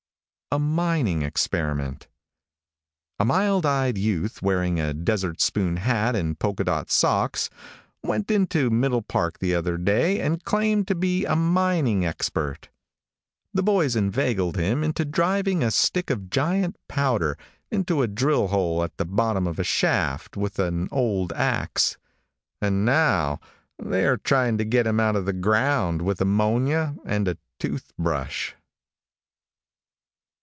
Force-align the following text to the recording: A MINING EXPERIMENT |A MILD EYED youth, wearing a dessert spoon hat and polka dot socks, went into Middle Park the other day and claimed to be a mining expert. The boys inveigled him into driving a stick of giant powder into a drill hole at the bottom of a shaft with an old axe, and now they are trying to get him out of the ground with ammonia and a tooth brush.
A 0.53 0.59
MINING 0.59 1.21
EXPERIMENT 1.21 2.09
|A 3.19 3.23
MILD 3.23 3.65
EYED 3.65 3.97
youth, 3.97 4.41
wearing 4.41 4.81
a 4.81 4.93
dessert 4.93 5.39
spoon 5.39 5.77
hat 5.77 6.13
and 6.13 6.37
polka 6.39 6.63
dot 6.65 6.91
socks, 6.91 7.49
went 8.03 8.29
into 8.29 8.69
Middle 8.69 9.01
Park 9.01 9.39
the 9.39 9.55
other 9.55 9.77
day 9.77 10.19
and 10.19 10.43
claimed 10.43 10.89
to 10.89 10.95
be 10.95 11.23
a 11.23 11.37
mining 11.37 12.05
expert. 12.05 12.67
The 13.53 13.63
boys 13.63 13.95
inveigled 13.95 14.57
him 14.57 14.83
into 14.83 15.05
driving 15.05 15.63
a 15.63 15.71
stick 15.71 16.09
of 16.09 16.29
giant 16.29 16.75
powder 16.89 17.37
into 17.71 18.01
a 18.01 18.07
drill 18.09 18.49
hole 18.49 18.83
at 18.83 18.97
the 18.97 19.05
bottom 19.05 19.47
of 19.47 19.57
a 19.57 19.63
shaft 19.63 20.35
with 20.35 20.59
an 20.59 20.89
old 20.91 21.31
axe, 21.31 21.97
and 22.61 22.83
now 22.83 23.39
they 23.81 24.05
are 24.05 24.17
trying 24.17 24.57
to 24.57 24.65
get 24.65 24.85
him 24.85 24.99
out 24.99 25.15
of 25.15 25.25
the 25.25 25.31
ground 25.31 26.01
with 26.01 26.19
ammonia 26.19 26.95
and 27.05 27.29
a 27.29 27.37
tooth 27.57 27.93
brush. 27.97 28.53